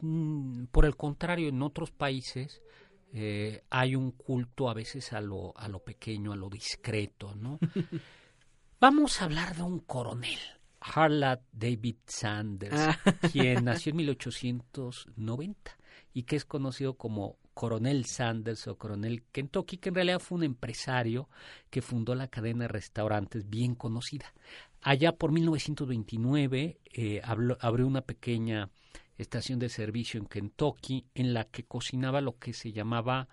[0.00, 2.62] mm, por el contrario, en otros países
[3.12, 7.58] eh, hay un culto a veces a lo, a lo pequeño, a lo discreto, ¿no?
[8.80, 10.38] Vamos a hablar de un coronel,
[10.80, 12.98] Harlat David Sanders, ah.
[13.32, 15.78] quien nació en 1890
[16.12, 20.44] y que es conocido como Coronel Sanders o Coronel Kentucky, que en realidad fue un
[20.44, 21.28] empresario
[21.70, 24.34] que fundó la cadena de restaurantes bien conocida.
[24.82, 28.70] Allá por 1929 eh, abrió una pequeña
[29.18, 33.28] estación de servicio en Kentucky en la que cocinaba lo que se llamaba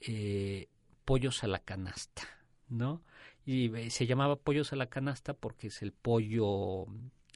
[0.00, 0.68] eh,
[1.04, 2.22] pollos a la canasta,
[2.68, 3.02] ¿no?
[3.44, 6.86] Y eh, se llamaba pollos a la canasta porque es el pollo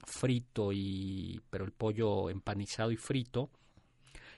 [0.06, 3.50] frito y pero el pollo empanizado y frito.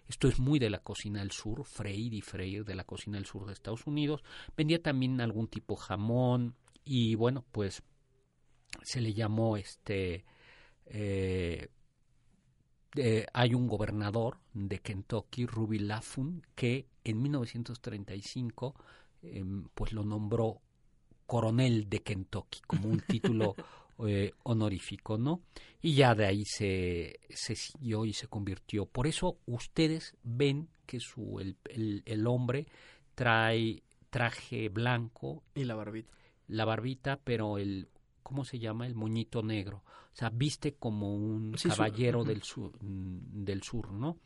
[0.08, 3.26] Esto es muy de la cocina del sur, freír y freír de la cocina del
[3.26, 4.22] sur de Estados Unidos.
[4.56, 6.54] Vendía también algún tipo jamón
[6.84, 7.82] y bueno, pues
[8.82, 10.24] se le llamó este
[10.86, 11.68] eh,
[12.96, 18.74] eh, hay un gobernador de Kentucky, Ruby Lafun, que en 1935
[19.22, 20.60] em, pues lo nombró
[21.26, 23.54] coronel de Kentucky como un título
[24.06, 25.42] eh, honorífico, ¿no?
[25.80, 28.86] Y ya de ahí se, se siguió y se convirtió.
[28.86, 32.66] Por eso ustedes ven que su, el, el, el hombre
[33.14, 35.42] trae traje blanco.
[35.54, 36.12] Y la barbita.
[36.48, 37.88] La barbita, pero el,
[38.26, 38.86] ¿cómo se llama?
[38.86, 39.84] El moñito negro.
[40.12, 44.18] O sea, viste como un Sí, caballero del, sur, mm, del sur, ¿no?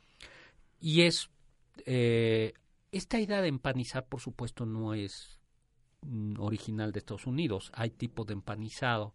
[0.81, 1.31] Y es...
[1.87, 2.55] eh,
[2.93, 5.39] esta idea de empanizar, por supuesto, no es
[6.03, 7.71] mm, original de Estados Unidos.
[7.75, 9.15] Hay tipo de empanizado.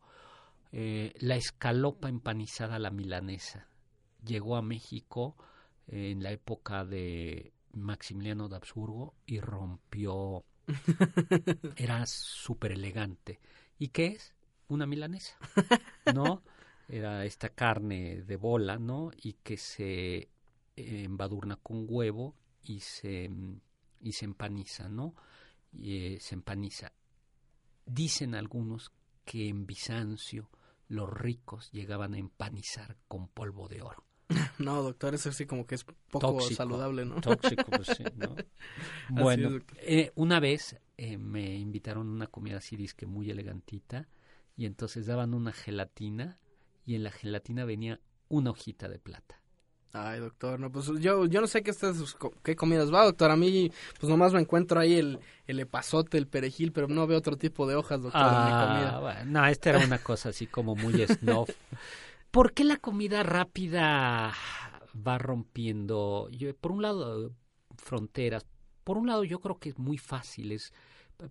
[0.72, 3.70] Eh, la escalopa empanizada la milanesa
[4.26, 5.36] llegó a México
[5.88, 10.46] eh, en la época de Maximiliano de Habsburgo y rompió.
[11.76, 13.40] Era súper elegante.
[13.80, 14.35] ¿Y qué es?
[14.68, 15.38] Una milanesa,
[16.14, 16.42] ¿no?
[16.88, 19.12] Era esta carne de bola, ¿no?
[19.22, 20.30] Y que se eh,
[20.76, 23.30] embadurna con huevo y se,
[24.02, 25.16] y se empaniza, ¿no?
[25.72, 26.92] Y, eh, se empaniza.
[27.86, 28.92] Dicen algunos
[29.24, 30.50] que en Bizancio
[30.88, 34.04] los ricos llegaban a empanizar con polvo de oro.
[34.60, 36.56] No, doctor, eso sí como que es poco Tóxico.
[36.56, 37.22] saludable, ¿no?
[37.22, 38.36] Tóxico, pues sí, ¿no?
[39.10, 44.08] Bueno, es, eh, una vez eh, me invitaron a una comida así, disque muy elegantita,
[44.58, 46.40] y entonces daban una gelatina,
[46.86, 49.42] y en la gelatina venía una hojita de plata.
[49.94, 53.32] Ay, doctor, no, pues yo, yo no sé qué, estas, qué comidas va, doctor.
[53.32, 57.18] A mí, pues nomás me encuentro ahí el, el epazote, el perejil, pero no veo
[57.18, 59.00] otro tipo de hojas, doctor, en mi Ah, comida.
[59.00, 61.48] bueno, no, esta era una cosa así como muy snob.
[62.32, 64.34] ¿Por qué la comida rápida
[64.96, 67.32] va rompiendo, yo, por un lado,
[67.78, 68.46] fronteras?
[68.84, 70.74] Por un lado, yo creo que es muy fácil, es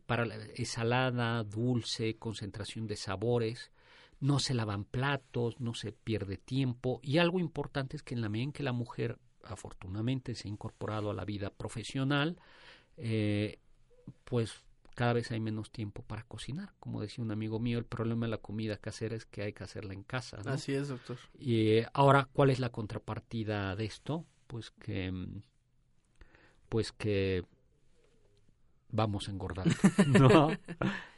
[0.06, 3.70] para la- es salada, dulce, concentración de sabores,
[4.20, 8.28] no se lavan platos, no se pierde tiempo y algo importante es que en la
[8.28, 12.38] medida en que la mujer afortunadamente se ha incorporado a la vida profesional,
[12.96, 13.58] eh,
[14.24, 14.62] pues
[14.94, 16.72] cada vez hay menos tiempo para cocinar.
[16.78, 19.64] Como decía un amigo mío, el problema de la comida casera es que hay que
[19.64, 20.38] hacerla en casa.
[20.44, 20.52] ¿no?
[20.52, 21.18] Así es, doctor.
[21.38, 24.24] Y eh, ahora, ¿cuál es la contrapartida de esto?
[24.46, 25.42] Pues que, mm,
[26.68, 27.44] pues que
[28.94, 29.74] vamos engordando,
[30.06, 30.50] ¿no?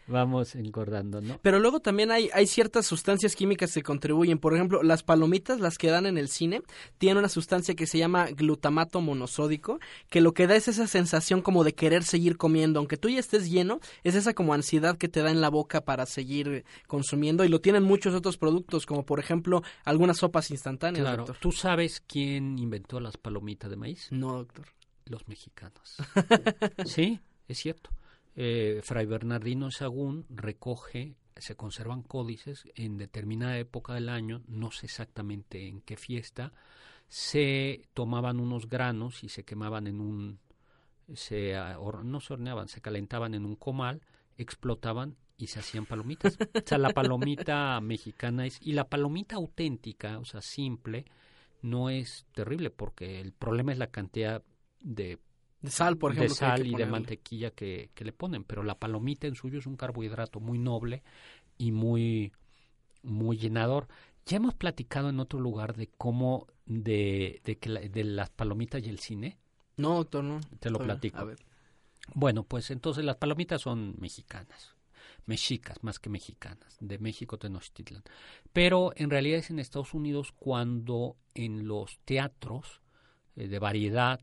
[0.07, 1.39] vamos engordando, ¿no?
[1.43, 4.39] Pero luego también hay, hay ciertas sustancias químicas que contribuyen.
[4.39, 6.63] Por ejemplo, las palomitas, las que dan en el cine,
[6.99, 11.43] tienen una sustancia que se llama glutamato monosódico, que lo que da es esa sensación
[11.43, 12.79] como de querer seguir comiendo.
[12.79, 15.83] Aunque tú ya estés lleno, es esa como ansiedad que te da en la boca
[15.83, 17.45] para seguir consumiendo.
[17.45, 21.37] Y lo tienen muchos otros productos, como por ejemplo algunas sopas instantáneas, Claro, doctor.
[21.41, 24.09] ¿tú sabes quién inventó las palomitas de maíz?
[24.11, 24.67] No, doctor.
[25.05, 25.97] Los mexicanos.
[26.85, 27.91] sí, es cierto.
[28.35, 34.87] Eh, Fray Bernardino Sagún recoge, se conservan códices en determinada época del año, no sé
[34.87, 36.53] exactamente en qué fiesta,
[37.09, 40.39] se tomaban unos granos y se quemaban en un,
[41.15, 41.55] se,
[42.05, 44.03] no se horneaban, se calentaban en un comal,
[44.37, 46.37] explotaban y se hacían palomitas.
[46.41, 51.05] O sea, la palomita mexicana es, y la palomita auténtica, o sea, simple,
[51.63, 54.43] no es terrible porque el problema es la cantidad
[54.81, 55.19] de,
[55.67, 56.35] De sal, por ejemplo.
[56.35, 59.27] de que hay que sal y de mantequilla que, que le ponen, pero la palomita
[59.27, 61.03] en suyo es un carbohidrato muy noble
[61.59, 62.33] y muy,
[63.03, 63.89] muy llenador.
[64.27, 68.83] Ya hemos platicado en otro lugar de cómo, de, de, que la- de las palomitas
[68.85, 69.39] y el cine.
[69.77, 70.41] No, doctor, no.
[70.59, 71.19] Te lo platico.
[71.19, 71.39] A ver.
[72.15, 74.75] Bueno, pues entonces las palomitas son mexicanas,
[75.27, 78.03] mexicas más que mexicanas, de México Tenochtitlan.
[78.53, 82.81] Pero en realidad es en Estados Unidos cuando en los teatros
[83.35, 84.21] eh, de variedad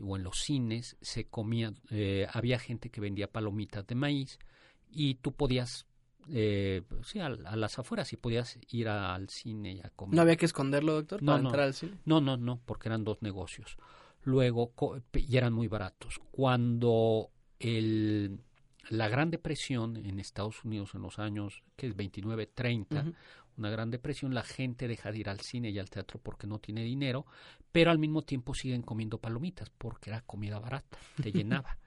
[0.00, 4.38] o en los cines se comía, eh, había gente que vendía palomitas de maíz
[4.90, 5.86] y tú podías,
[6.28, 10.14] eh, sí, a, a las afueras y podías ir a- al cine y a comer.
[10.16, 11.48] ¿No había que esconderlo, doctor, No, para no.
[11.50, 11.98] entrar al cine?
[12.04, 13.76] No, no, no, porque eran dos negocios.
[14.24, 14.72] Luego,
[15.14, 16.20] y eran muy baratos.
[16.30, 18.40] Cuando el,
[18.88, 23.14] la Gran Depresión en Estados Unidos en los años, que es 29, 30, Ujú.
[23.56, 26.58] Una Gran Depresión, la gente deja de ir al cine y al teatro porque no
[26.58, 27.26] tiene dinero,
[27.70, 31.78] pero al mismo tiempo siguen comiendo palomitas porque era comida barata, te llenaba.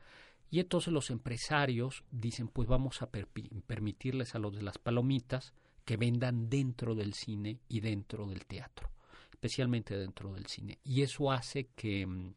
[0.52, 5.98] Y entonces los empresarios dicen, pues vamos a permitirles a los de las palomitas que
[5.98, 8.90] vendan dentro del cine y dentro del teatro,
[9.32, 10.80] especialmente dentro del cine.
[10.84, 12.34] Y eso hace que mm,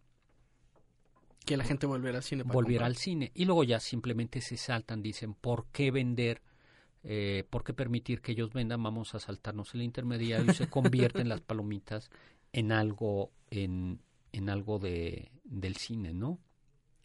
[1.45, 2.45] Que la gente volviera al cine.
[2.45, 2.91] para volviera comprar.
[2.91, 3.31] al cine.
[3.35, 6.43] Y luego ya simplemente se saltan, dicen, ¿por qué vender?
[7.05, 8.83] Eh, ¿Por qué permitir que ellos vendan?
[8.83, 12.11] Vamos a saltarnos el intermediario y se convierten las palomitas
[12.53, 14.01] en algo, en,
[14.33, 16.39] en algo de, del cine, ¿no?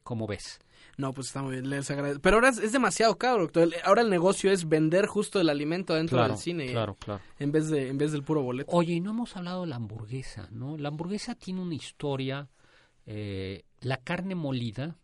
[0.04, 0.60] ¿Cómo ves?
[0.98, 2.22] No, pues está muy bien, les agradezco.
[2.22, 3.70] Pero ahora es, es demasiado caro, doctor.
[3.86, 6.66] Ahora el negocio es vender justo el alimento dentro del cine.
[6.72, 7.22] claro, claro.
[7.40, 8.70] En vez, de, en vez del puro boleto.
[8.76, 10.78] Oye, y no hemos hablado de la hamburguesa, ¿no?
[10.78, 12.50] La hamburguesa tiene una historia.
[13.06, 14.98] eh, la carne molida,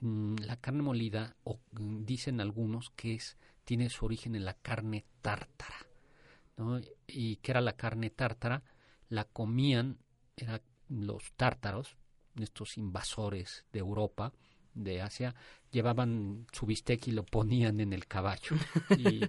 [0.00, 4.54] mm, la carne molida, o, mm, dicen algunos que es tiene su origen en la
[4.54, 5.76] carne tártara.
[6.56, 6.80] ¿no?
[7.06, 8.62] y que era la carne tártara,
[9.08, 9.98] la comían
[10.36, 11.96] eran los tártaros,
[12.40, 14.32] estos invasores de Europa,
[14.74, 15.34] de Asia,
[15.70, 18.56] llevaban su bistec y lo ponían en el caballo
[18.96, 19.20] y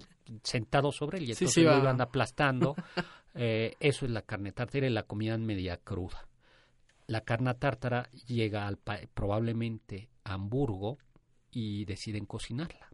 [0.42, 2.74] sentados sobre él y entonces lo iban aplastando.
[3.34, 6.28] Eh, eso es la carne tártara y la comían media cruda.
[7.06, 10.98] La carne tártara llega al probablemente a Hamburgo
[11.50, 12.93] y deciden cocinarla.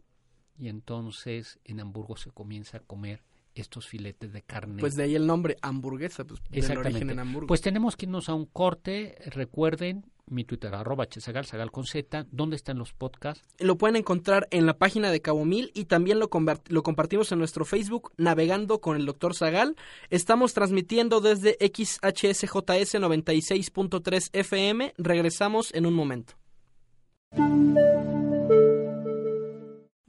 [0.61, 3.23] Y entonces en Hamburgo se comienza a comer
[3.55, 4.79] estos filetes de carne.
[4.79, 7.47] Pues de ahí el nombre, hamburguesa, pues del origen en Hamburgo.
[7.47, 9.15] Pues tenemos que irnos a un corte.
[9.25, 12.27] Recuerden, mi Twitter, arroba chesagal, sagal con Z.
[12.29, 13.43] ¿Dónde están los podcasts?
[13.57, 16.29] Lo pueden encontrar en la página de Cabo Mil y también lo,
[16.67, 19.75] lo compartimos en nuestro Facebook, Navegando con el Doctor Zagal.
[20.11, 24.93] Estamos transmitiendo desde XHSJS 96.3 FM.
[24.99, 26.35] Regresamos en un momento.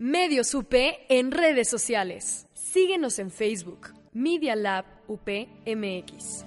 [0.03, 0.75] Medios UP
[1.09, 2.49] en redes sociales.
[2.55, 6.45] Síguenos en Facebook, Media Lab UPMX.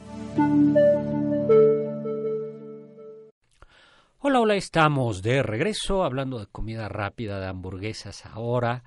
[4.20, 8.84] Hola, hola, estamos de regreso hablando de comida rápida, de hamburguesas ahora.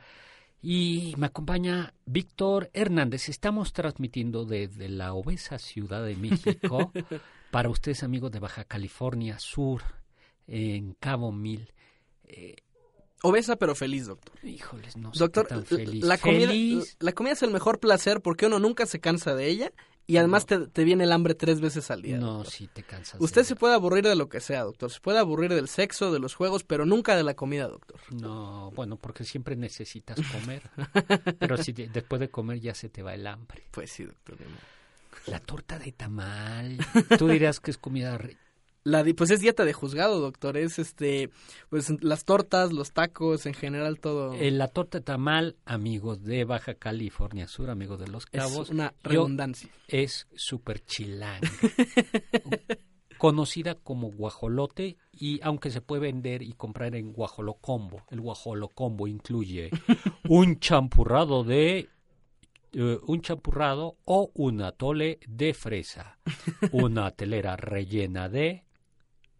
[0.60, 3.30] Y me acompaña Víctor Hernández.
[3.30, 6.92] Estamos transmitiendo desde la obesa Ciudad de México
[7.50, 9.80] para ustedes amigos de Baja California Sur,
[10.46, 11.72] en Cabo Mil.
[12.24, 12.56] Eh,
[13.22, 14.34] Obesa pero feliz, doctor.
[14.44, 16.04] Híjoles, no doctor, tan feliz.
[16.04, 16.52] La, comida,
[17.00, 19.72] la comida es el mejor placer porque uno nunca se cansa de ella
[20.10, 22.16] y además te, viene el hambre tres veces al día.
[22.16, 23.20] No, sí te cansas.
[23.20, 24.90] Usted se puede aburrir de lo que sea, doctor.
[24.90, 28.00] Se puede aburrir del sexo, de los juegos, pero nunca de la comida, doctor.
[28.14, 30.62] No, bueno, porque siempre necesitas comer.
[31.38, 33.64] pero si después de comer ya se te va el hambre.
[33.70, 34.38] Pues sí, doctor.
[35.26, 36.78] La torta de tamal.
[37.18, 38.18] Tú dirías que es comida
[38.84, 40.56] la, pues es dieta de juzgado, doctor.
[40.56, 41.30] Es este,
[41.68, 44.34] pues las tortas, los tacos, en general todo.
[44.34, 48.68] Eh, la torta tamal, amigos de Baja California Sur, amigos de Los Cabos.
[48.68, 49.70] Es una redundancia.
[49.88, 51.40] es super chilán.
[53.18, 58.04] conocida como guajolote y aunque se puede vender y comprar en guajolocombo.
[58.10, 59.70] El guajolocombo incluye
[60.28, 61.88] un champurrado de
[62.72, 66.18] eh, un champurrado o un atole de fresa,
[66.70, 68.64] una telera rellena de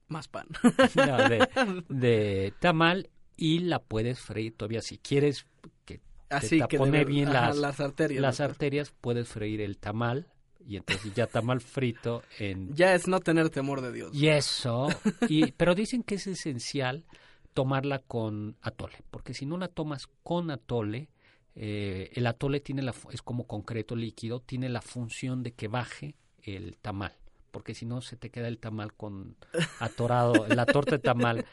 [0.09, 0.49] más pan.
[1.88, 5.47] de, tamal y la puedes freír todavía si quieres
[5.85, 8.21] que Así te pone bien las, las arterias.
[8.21, 10.29] Las arterias puedes freír el tamal
[10.66, 14.14] y entonces ya tamal frito en ya es no tener temor de Dios.
[14.14, 14.88] Y eso,
[15.29, 17.07] y pero dicen que es esencial
[17.55, 21.09] tomarla con atole, porque si no la tomas con atole
[21.55, 26.14] eh, el atole tiene la es como concreto líquido, tiene la función de que baje
[26.42, 27.16] el tamal
[27.51, 29.37] porque si no se te queda el tamal con
[29.81, 31.45] atorado, la torta de tamal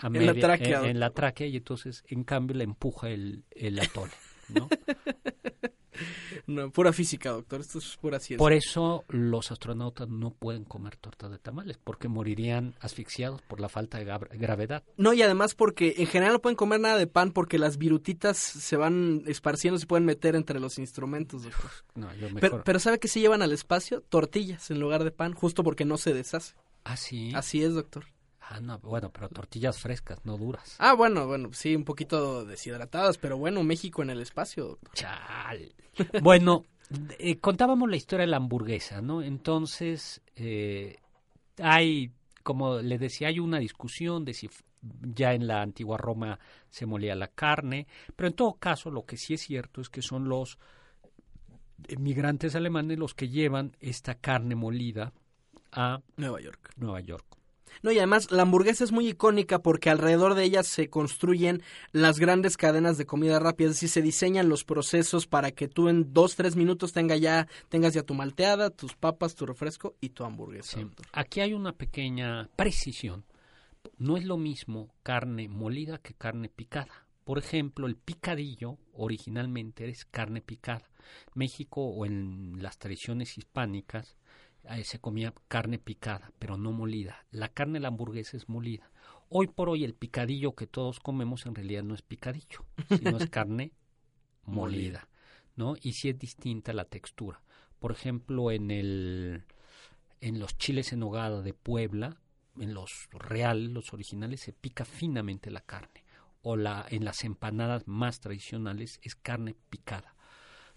[0.00, 4.12] a en, la en, la tráquea y entonces en cambio le empuja el, el atole,
[4.48, 4.68] ¿no?
[6.50, 7.60] No, pura física, doctor.
[7.60, 8.38] Esto es pura ciencia.
[8.38, 13.68] Por eso los astronautas no pueden comer torta de tamales, porque morirían asfixiados por la
[13.68, 14.82] falta de gravedad.
[14.96, 18.36] No, y además porque en general no pueden comer nada de pan porque las virutitas
[18.38, 21.70] se van esparciendo, se pueden meter entre los instrumentos, doctor.
[21.94, 24.00] No, yo pero, pero ¿sabe que se llevan al espacio?
[24.02, 26.54] Tortillas en lugar de pan, justo porque no se deshace.
[26.84, 27.32] ¿Ah, sí?
[27.34, 28.06] Así es, doctor.
[28.52, 30.74] Ah, no, bueno, pero tortillas frescas, no duras.
[30.80, 34.80] Ah, bueno, bueno, sí, un poquito deshidratadas, pero bueno, México en el espacio.
[34.92, 35.72] Chal.
[36.20, 36.64] Bueno,
[37.20, 39.22] eh, contábamos la historia de la hamburguesa, ¿no?
[39.22, 40.96] Entonces, eh,
[41.62, 42.10] hay,
[42.42, 44.50] como le decía, hay una discusión de si
[44.82, 47.86] ya en la antigua Roma se molía la carne,
[48.16, 50.58] pero en todo caso lo que sí es cierto es que son los
[51.98, 55.12] migrantes alemanes los que llevan esta carne molida
[55.70, 56.72] a Nueva York.
[56.76, 57.39] Nueva York.
[57.82, 62.18] No, y además la hamburguesa es muy icónica porque alrededor de ella se construyen las
[62.18, 66.12] grandes cadenas de comida rápida, es decir, se diseñan los procesos para que tú en
[66.12, 70.24] dos, tres minutos tenga ya, tengas ya tu malteada, tus papas, tu refresco y tu
[70.24, 70.80] hamburguesa.
[71.12, 73.24] Aquí hay una pequeña precisión.
[73.96, 77.06] No es lo mismo carne molida que carne picada.
[77.24, 80.90] Por ejemplo, el picadillo originalmente es carne picada.
[81.34, 84.16] México o en las tradiciones hispánicas
[84.84, 87.24] se comía carne picada, pero no molida.
[87.30, 88.90] La carne de la hamburguesa es molida.
[89.28, 93.28] Hoy por hoy el picadillo que todos comemos en realidad no es picadillo, sino es
[93.30, 93.72] carne
[94.44, 95.08] molida,
[95.56, 95.76] ¿no?
[95.80, 97.42] Y sí es distinta la textura.
[97.78, 99.44] Por ejemplo, en el
[100.20, 102.20] en los chiles en hogada de Puebla,
[102.58, 106.04] en los reales, los originales, se pica finamente la carne.
[106.42, 110.14] O la, en las empanadas más tradicionales es carne picada,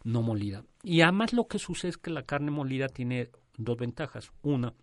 [0.03, 0.65] no molida.
[0.81, 4.31] Y además lo que sucede es que la carne molida tiene dos ventajas.
[4.41, 4.73] Una,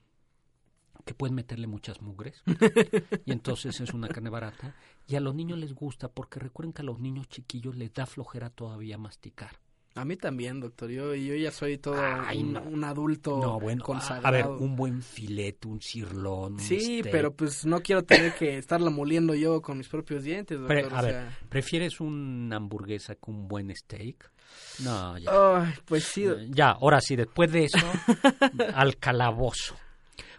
[1.05, 2.43] que pueden meterle muchas mugres
[3.25, 4.75] y entonces es una carne barata.
[5.07, 8.07] Y a los niños les gusta porque recuerden que a los niños chiquillos les da
[8.07, 9.59] flojera todavía masticar.
[9.97, 10.89] A mí también, doctor.
[10.91, 11.95] Yo, yo ya soy todo
[12.27, 12.63] Ay, un, no.
[12.63, 14.27] un adulto No, bueno, consagrado.
[14.27, 16.53] a ver, un buen filete, un cirlón.
[16.55, 17.11] un Sí, steak.
[17.11, 20.77] pero pues no quiero tener que estarla moliendo yo con mis propios dientes, doctor.
[20.83, 21.39] Pre- o a ver, sea.
[21.49, 24.31] ¿prefieres una hamburguesa con un buen steak?
[24.85, 25.31] No, ya.
[25.33, 26.25] Ay, pues sí.
[26.51, 27.79] Ya, ahora sí, después de eso,
[28.75, 29.77] al calabozo.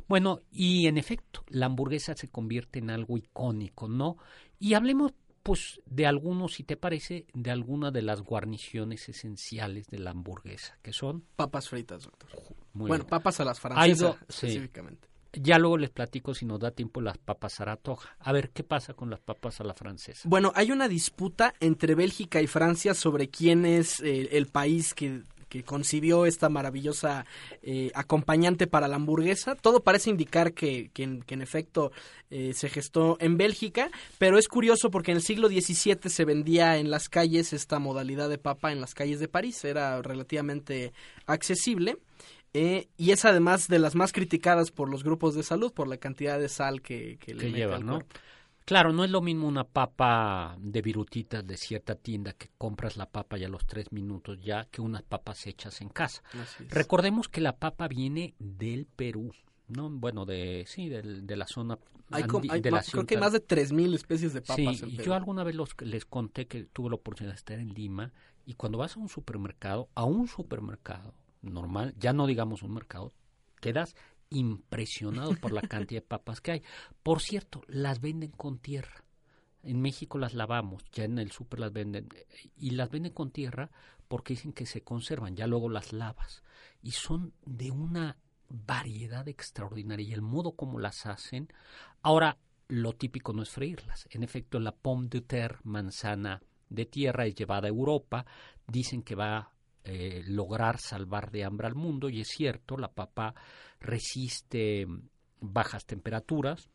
[0.08, 4.18] Bueno, y en efecto, la hamburguesa se convierte en algo icónico, ¿no?
[4.60, 5.14] Y hablemos,
[5.44, 10.78] pues, de algunos, si te parece, de algunas de las guarniciones esenciales de la hamburguesa,
[10.82, 11.24] que son...
[11.36, 12.30] Papas fritas, doctor.
[12.74, 13.10] Muy bueno, bien.
[13.10, 14.48] papas a las francesas, sí.
[14.48, 15.08] específicamente.
[15.34, 18.18] Ya luego les platico, si nos da tiempo, las papas Saratoga.
[18.20, 20.28] A ver, ¿qué pasa con las papas a la francesa?
[20.28, 25.24] Bueno, hay una disputa entre Bélgica y Francia sobre quién es eh, el país que,
[25.52, 27.26] que concibió esta maravillosa
[27.62, 29.56] eh, acompañante para la hamburguesa.
[29.56, 31.92] Todo parece indicar que, que en, que en efecto
[32.30, 36.78] eh, se gestó en Bélgica, pero es curioso porque en el siglo XVII se vendía
[36.78, 39.66] en las calles esta modalidad de papa en las calles de París.
[39.66, 40.94] Era relativamente
[41.26, 41.98] accesible.
[42.54, 45.98] eh, y es además de las más criticadas por los grupos de salud por la
[45.98, 47.92] cantidad de sal que, que le que mete lleva, al ¿no?
[47.96, 48.16] cuerpo.
[48.66, 53.06] Claro, no es lo mismo una papa de virutitas de cierta tienda que compras la
[53.10, 56.22] papa y a los tres minutos ya que unas papas hechas en casa.
[56.70, 59.34] Recordemos que la papa viene del Perú,
[59.68, 59.90] ¿no?
[59.90, 61.80] Bueno, de sí, de la zona
[62.12, 64.92] Hay andi- hay de creo que hay más de 3.000 especies de Sí, papas en
[64.96, 65.04] Perú.
[65.06, 68.12] yo alguna vez los, les conté que tuve la oportunidad de estar en Lima
[68.46, 73.14] y cuando vas a un supermercado, a un supermercado normal, ya no digamos un mercado,
[73.60, 73.96] quedas
[74.32, 76.64] impresionado por la cantidad de papas que hay.
[77.04, 79.04] Por cierto, las venden con tierra.
[79.64, 82.10] En México las lavamos, ya en el súper las venden
[82.58, 83.70] y las venden con tierra
[84.08, 86.44] porque dicen que se conservan, ya luego las lavas
[86.82, 88.18] y son de una
[88.50, 91.48] variedad extraordinaria y el modo como las hacen.
[92.02, 94.08] Ahora, lo típico no es freírlas.
[94.12, 98.26] En efecto, la pomme de terre, manzana de tierra, es llevada a Europa.
[98.68, 99.52] Dicen que va a
[99.84, 103.36] eh, lograr salvar de hambre al mundo y es cierto, la papa
[103.82, 104.88] resiste
[105.42, 106.70] bajas temperaturas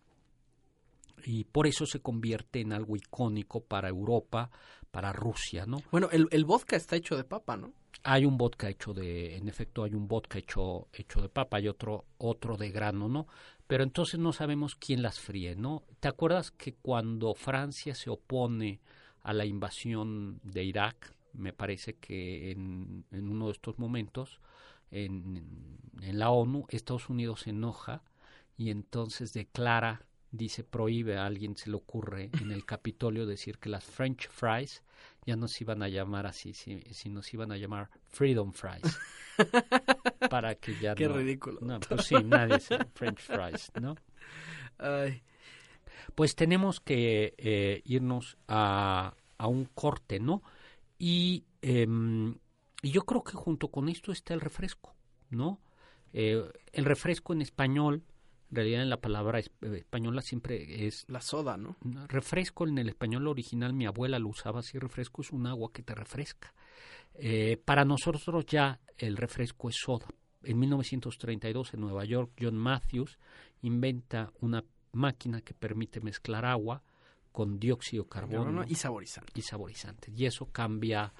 [1.25, 4.51] y por eso se convierte en algo icónico para Europa,
[4.91, 5.79] para Rusia, ¿no?
[5.91, 7.73] Bueno, el, el vodka está hecho de papa, ¿no?
[8.03, 11.69] Hay un vodka hecho de, en efecto, hay un vodka hecho, hecho de papa, hay
[11.69, 13.27] otro, otro de grano, ¿no?
[13.67, 15.83] Pero entonces no sabemos quién las fríe, ¿no?
[15.99, 18.81] ¿Te acuerdas que cuando Francia se opone
[19.23, 24.41] a la invasión de Irak, me parece que en, en uno de estos momentos,
[24.91, 28.03] en, en la ONU, Estados Unidos se enoja
[28.57, 33.69] y entonces declara, dice, prohíbe a alguien, se le ocurre en el Capitolio decir que
[33.69, 34.83] las French fries
[35.27, 39.03] ya no se iban a llamar así, si- sino se iban a llamar Freedom Fries.
[40.29, 41.15] para que ya Qué no...
[41.15, 41.61] ridículo.
[41.61, 43.97] No, pues sí, nadie dice French fries, ¿no?
[44.79, 45.23] Ay,
[46.15, 50.43] Pues tenemos que eh, irnos a, a un corte, ¿no?
[50.99, 52.37] Y, em,
[52.83, 54.95] y yo creo que junto con esto está el refresco,
[55.31, 55.61] ¿no?
[56.13, 58.05] Eh, el refresco en español,
[58.51, 61.77] en realidad en la palabra eh, española siempre es la soda, ¿no?
[62.09, 65.83] refresco en el español original, mi abuela lo usaba así, refresco es un agua que
[65.83, 66.55] te refresca.
[67.15, 70.07] Eh, para nosotros ya el refresco es soda.
[70.43, 73.19] En 1932 en Nueva York, John Matthews
[73.63, 76.83] inventa una máquina que permite mezclar agua
[77.33, 79.33] con dióxido de carbono Carbono y saborizante.
[79.35, 80.15] y saborizantes.
[80.17, 81.13] Y eso cambia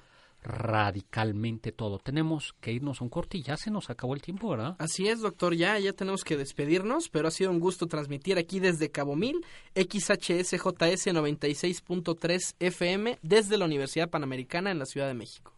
[0.43, 1.99] radicalmente todo.
[1.99, 4.75] Tenemos que irnos a un corte y ya se nos acabó el tiempo, ¿verdad?
[4.79, 8.59] Así es, doctor, ya, ya tenemos que despedirnos, pero ha sido un gusto transmitir aquí
[8.59, 9.43] desde Cabo Mil,
[9.75, 15.53] XHSJS 96.3 FM, desde la Universidad Panamericana en la Ciudad de México.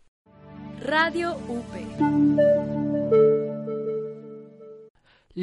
[0.81, 2.78] Radio UP.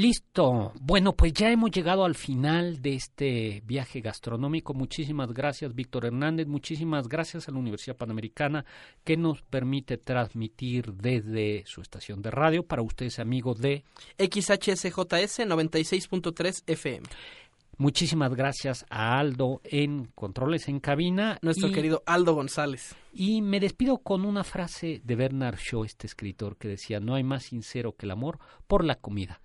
[0.01, 0.73] Listo.
[0.79, 4.75] Bueno, pues ya hemos llegado al final de este viaje gastronómico.
[4.75, 6.47] Muchísimas gracias, Víctor Hernández.
[6.47, 8.67] Muchísimas gracias a la Universidad Panamericana
[9.05, 13.85] que nos permite transmitir desde su estación de radio para ustedes, amigos de.
[14.19, 17.07] XHSJS 96.3 FM.
[17.79, 21.39] Muchísimas gracias a Aldo en Controles en Cabina.
[21.41, 22.95] Nuestro y- querido Aldo González.
[23.15, 27.23] Y me despido con una frase de Bernard Shaw, este escritor, que decía, no hay
[27.23, 29.41] más sincero que el amor por la comida,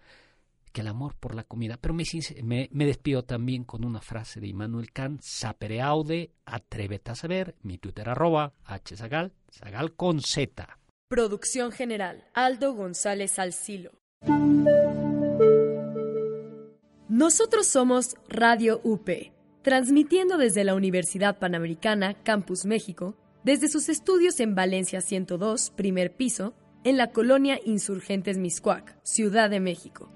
[0.71, 1.77] que el amor por la comida.
[1.79, 7.15] Pero me, me despido también con una frase de Immanuel Kant, sapere aude, atrévete a
[7.15, 10.79] saber, mi Twitter arroba, hzagal, zagal con z.
[11.07, 12.23] Producción general.
[12.33, 13.91] Aldo González Alcilo.
[17.09, 19.09] Nosotros somos Radio UP,
[19.63, 26.53] transmitiendo desde la Universidad Panamericana, Campus México, desde sus estudios en Valencia 102, primer piso,
[26.83, 30.09] en la colonia Insurgentes Miscuac, Ciudad de México.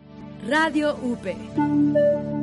[0.47, 2.34] Radio UP.